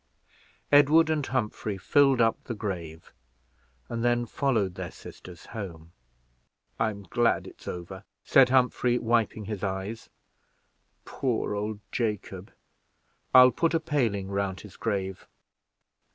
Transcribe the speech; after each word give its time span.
Edward 0.71 1.11
and 1.11 1.27
Humphrey 1.27 1.77
filled 1.77 2.21
up 2.21 2.43
the 2.45 2.55
grave, 2.55 3.13
and 3.87 4.03
then 4.03 4.25
followed 4.25 4.73
their 4.73 4.89
sisters 4.89 5.45
home. 5.45 5.91
"I'm 6.79 7.03
glad 7.03 7.45
it's 7.45 7.67
over," 7.67 8.03
said 8.23 8.49
Humphrey, 8.49 8.97
wiping 8.97 9.45
his 9.45 9.63
eyes. 9.63 10.09
"Poor 11.05 11.53
old 11.53 11.81
Jacob! 11.91 12.51
I'll 13.31 13.51
put 13.51 13.75
a 13.75 13.79
paling 13.79 14.29
round 14.31 14.61
his 14.61 14.75
grave." 14.75 15.27